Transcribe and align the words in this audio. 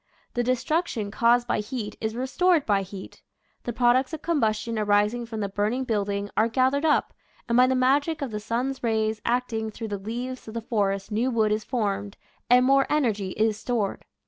The 0.33 0.41
destruction 0.41 1.11
caused 1.11 1.47
by 1.47 1.59
heat 1.59 1.95
is 2.01 2.15
re 2.15 2.25
stored 2.25 2.65
by 2.65 2.81
heat. 2.81 3.21
The 3.65 3.71
products 3.71 4.13
of 4.13 4.23
combustion 4.23 4.79
arising 4.79 5.27
from 5.27 5.41
the 5.41 5.47
burning 5.47 5.83
building 5.83 6.31
are 6.35 6.47
gath 6.47 6.73
ered 6.73 6.83
up, 6.85 7.13
and 7.47 7.55
by 7.55 7.67
the 7.67 7.75
magic 7.75 8.23
of 8.23 8.31
the 8.31 8.39
sun's 8.39 8.81
rays 8.81 9.21
acting 9.27 9.69
through 9.69 9.89
the 9.89 9.99
leaves 9.99 10.47
of 10.47 10.55
the 10.55 10.61
forest 10.63 11.11
new 11.11 11.29
wood 11.29 11.51
is 11.51 11.63
formed, 11.63 12.17
and 12.49 12.65
more 12.65 12.87
energy 12.89 13.29
is 13.33 13.57
stored. 13.59 14.05